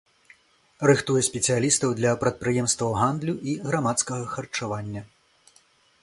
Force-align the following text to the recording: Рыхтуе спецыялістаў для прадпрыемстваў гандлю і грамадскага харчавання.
Рыхтуе 0.89 1.19
спецыялістаў 1.27 1.89
для 1.99 2.13
прадпрыемстваў 2.23 2.95
гандлю 3.01 3.35
і 3.51 3.53
грамадскага 3.67 4.23
харчавання. 4.33 5.01